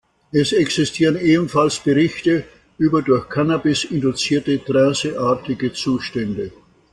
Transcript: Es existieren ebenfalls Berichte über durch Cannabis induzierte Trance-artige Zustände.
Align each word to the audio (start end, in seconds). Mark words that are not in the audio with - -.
Es 0.31 0.51
existieren 0.51 1.15
ebenfalls 1.17 1.77
Berichte 1.79 2.43
über 2.79 3.03
durch 3.03 3.29
Cannabis 3.29 3.83
induzierte 3.83 4.57
Trance-artige 4.65 5.73
Zustände. 5.73 6.49